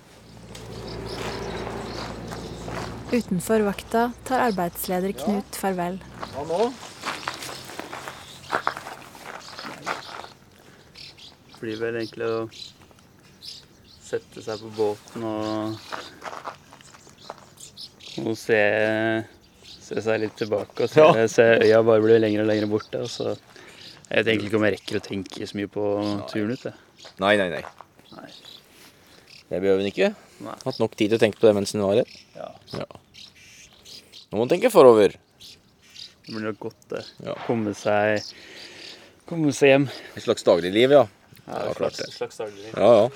Utenfor 3.16 3.66
vakta 3.66 4.12
tar 4.30 4.46
arbeidsleder 4.52 5.18
Knut 5.26 5.58
farvel. 5.58 5.98
Hva 6.36 6.46
nå? 6.54 6.70
Blir 11.66 11.80
vel 11.82 11.98
egentlig 12.00 12.28
å 12.30 12.40
sette 14.06 14.44
seg 14.46 14.62
på 14.62 14.70
båten 14.78 15.24
og, 15.26 15.78
og 18.22 18.36
se, 18.38 18.60
se 19.66 20.04
seg 20.06 20.22
litt 20.24 20.36
tilbake 20.40 20.86
og 20.86 20.92
se, 20.92 21.02
Ja. 21.02 21.28
se 21.32 21.46
øya 21.66 21.82
bare 21.86 22.04
bli 22.06 22.20
lengre 22.22 22.46
og 22.46 22.52
lengre 22.52 22.70
borte. 22.72 23.02
Og 23.02 23.10
så 23.12 23.32
jeg 23.34 24.20
vet 24.22 24.30
egentlig 24.30 24.52
ikke 24.52 24.60
om 24.62 24.68
jeg 24.68 24.76
rekker 24.78 25.00
å 25.00 25.06
tenke 25.10 25.48
så 25.50 25.58
mye 25.58 25.72
på 25.74 25.86
turen 26.32 26.54
ut. 26.54 26.68
Jeg. 26.70 26.78
Nei, 27.24 27.34
nei, 27.42 27.50
nei. 27.56 27.64
Nei. 28.14 28.30
Det 29.50 29.62
behøver 29.62 29.82
en 29.82 29.90
ikke. 29.92 30.12
Nei. 30.46 30.56
Hatt 30.66 30.80
nok 30.82 30.96
tid 30.98 31.12
til 31.12 31.18
å 31.20 31.24
tenke 31.26 31.42
på 31.42 31.50
det 31.50 31.56
mens 31.58 31.74
en 31.76 31.84
var 31.86 32.00
her. 32.02 32.14
Ja. 32.38 32.52
Nå 34.30 34.38
må 34.40 34.46
en 34.46 34.52
tenke 34.54 34.72
forover. 34.74 35.18
Det 36.26 36.34
blir 36.34 36.46
nok 36.48 36.62
godt 36.70 36.88
det. 36.94 37.04
Ja. 37.26 37.36
Komme 37.46 37.74
seg 37.78 38.24
komme 39.30 39.50
seg 39.58 39.72
hjem. 39.74 39.86
Et 40.18 40.26
slags 40.26 40.46
dagligliv, 40.46 40.94
ja. 40.94 41.04
Ja, 41.46 41.54
var 41.66 41.74
klart 41.74 41.98
det. 41.98 42.12
slags 42.12 42.38
daglig. 42.38 42.72
Ja, 42.76 42.96
ja. 42.96 43.10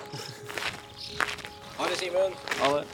Ha 1.77 1.87
det, 1.89 1.95
Simen. 1.95 2.33
Ha 2.59 2.75
det. 2.75 2.85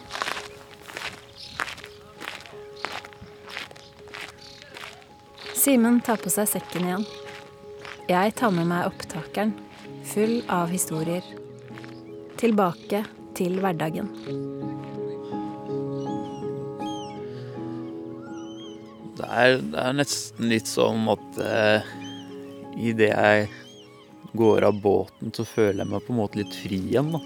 Simen 5.55 5.99
tar 6.01 6.21
på 6.21 6.29
seg 6.29 6.47
sekken 6.47 6.87
igjen. 6.87 7.05
Jeg 8.05 8.35
tar 8.37 8.53
med 8.53 8.69
meg 8.69 8.85
opptakeren, 8.85 9.55
full 10.05 10.37
av 10.47 10.69
historier. 10.69 11.25
Tilbake 12.39 13.01
til 13.35 13.59
hverdagen. 13.63 14.11
Det 19.15 19.27
er, 19.27 19.57
det 19.59 19.83
er 19.83 19.99
nesten 19.99 20.51
litt 20.51 20.69
som 20.69 21.09
at 21.11 21.43
eh, 21.43 21.93
det 22.95 23.09
jeg 23.09 23.49
går 24.37 24.67
av 24.67 24.77
båten, 24.81 25.33
så 25.35 25.45
føler 25.47 25.83
jeg 25.83 25.91
meg 25.93 26.05
på 26.05 26.13
en 26.13 26.19
måte 26.21 26.39
litt 26.41 26.55
fri 26.55 26.79
igjen, 26.91 27.11
da. 27.15 27.23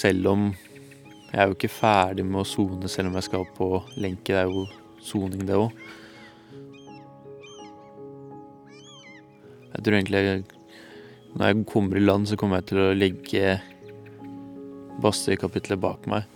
Selv 0.00 0.30
om 0.32 0.50
jeg 1.30 1.38
er 1.38 1.46
jo 1.46 1.54
ikke 1.54 1.70
ferdig 1.70 2.24
med 2.26 2.40
å 2.42 2.48
sone 2.48 2.88
selv 2.90 3.10
om 3.10 3.16
jeg 3.18 3.28
skal 3.28 3.44
på 3.54 3.66
lenke. 4.02 4.32
Det 4.32 4.38
er 4.40 4.48
jo 4.50 4.64
soning, 5.04 5.44
det 5.46 5.58
òg. 5.58 5.70
Jeg 9.70 9.84
tror 9.86 9.96
egentlig 9.96 10.22
jeg, 10.26 10.42
når 11.36 11.52
jeg 11.52 11.66
kommer 11.70 12.00
i 12.00 12.02
land, 12.02 12.26
så 12.26 12.38
kommer 12.40 12.58
jeg 12.58 12.70
til 12.72 12.82
å 12.82 12.88
legge 12.96 13.54
Bastøy-kapitlet 15.00 15.80
bak 15.80 16.10
meg 16.10 16.26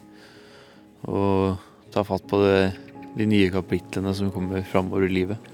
og 1.04 1.58
ta 1.92 2.04
fatt 2.06 2.24
på 2.30 2.38
det, 2.40 2.70
de 3.18 3.26
nye 3.28 3.50
kapitlene 3.52 4.14
som 4.16 4.30
kommer 4.32 4.64
framover 4.64 5.04
i 5.04 5.12
livet. 5.12 5.53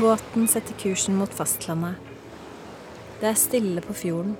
Båten 0.00 0.48
setter 0.48 0.74
kursen 0.78 1.16
mot 1.18 1.32
fastlandet. 1.34 1.96
Det 3.18 3.26
er 3.26 3.38
stille 3.38 3.82
på 3.82 3.96
fjorden. 3.98 4.36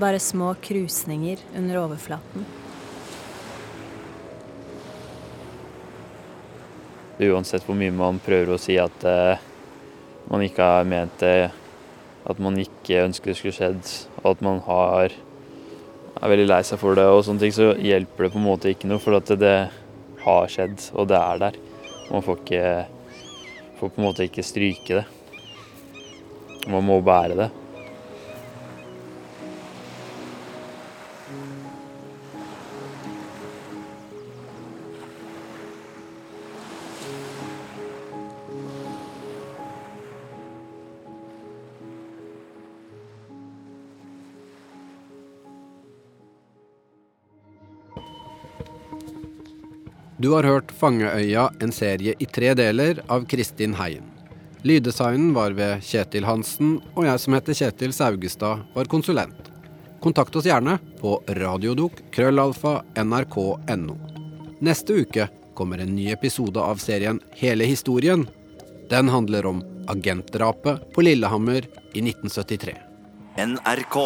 Bare 0.00 0.20
små 0.22 0.54
krusninger 0.64 1.42
under 1.58 1.80
overflaten. 1.82 2.46
Uansett 7.20 7.68
hvor 7.68 7.76
mye 7.76 7.92
man 7.92 8.22
prøver 8.24 8.54
å 8.54 8.60
si 8.60 8.78
at 8.80 9.04
eh, 9.04 9.44
man 10.32 10.46
ikke 10.46 10.70
har 10.72 10.88
ment 10.88 11.20
det, 11.20 11.50
at 12.24 12.40
man 12.40 12.56
ikke 12.60 13.04
ønsker 13.10 13.34
det 13.34 13.38
skulle 13.42 13.56
skjedd, 13.56 13.94
og 14.22 14.32
at 14.32 14.44
man 14.46 14.64
har, 14.64 15.12
er 16.16 16.32
veldig 16.32 16.48
lei 16.48 16.64
seg 16.64 16.80
for 16.80 16.96
det, 16.96 17.04
og 17.04 17.26
sånne 17.28 17.44
ting, 17.44 17.56
så 17.56 17.74
hjelper 17.76 18.24
det 18.24 18.32
på 18.32 18.40
en 18.40 18.48
måte 18.48 18.72
ikke 18.72 18.88
noe, 18.88 19.04
for 19.04 19.20
at 19.20 19.36
det 19.36 19.56
har 20.24 20.52
skjedd, 20.52 20.92
og 20.96 21.12
det 21.12 21.20
er 21.20 21.48
der. 21.48 21.64
Man 22.08 22.24
får 22.24 22.44
ikke 22.44 22.68
får 23.76 23.88
på 23.92 24.00
en 24.00 24.06
måte 24.08 24.26
ikke 24.26 24.44
stryke 24.46 25.00
det. 25.00 25.06
Man 26.66 26.84
må 26.86 26.98
bære 27.04 27.36
det. 27.38 27.50
Du 50.18 50.32
har 50.32 50.42
hørt 50.42 50.72
'Fangeøya', 50.72 51.50
en 51.60 51.72
serie 51.72 52.14
i 52.18 52.26
tre 52.26 52.54
deler 52.54 53.02
av 53.08 53.26
Kristin 53.28 53.74
Heien. 53.74 54.04
Lyddesignen 54.62 55.34
var 55.34 55.50
ved 55.50 55.82
Kjetil 55.84 56.24
Hansen, 56.24 56.80
og 56.96 57.04
jeg 57.04 57.20
som 57.20 57.36
heter 57.36 57.54
Kjetil 57.54 57.92
Saugestad, 57.92 58.64
var 58.74 58.88
konsulent. 58.88 59.52
Kontakt 60.00 60.36
oss 60.36 60.48
gjerne 60.48 60.78
på 61.00 61.18
radiodok 61.28 62.00
krøllalfa 62.10 62.80
nrk.no. 62.96 63.96
Neste 64.60 64.96
uke 65.04 65.28
kommer 65.54 65.84
en 65.84 65.94
ny 65.96 66.08
episode 66.12 66.60
av 66.60 66.80
serien 66.80 67.20
Hele 67.36 67.68
historien. 67.68 68.26
Den 68.88 69.08
handler 69.12 69.46
om 69.46 69.62
agentdrapet 69.86 70.92
på 70.94 71.04
Lillehammer 71.04 71.68
i 71.92 72.00
1973. 72.00 72.76
NRK. 73.36 73.96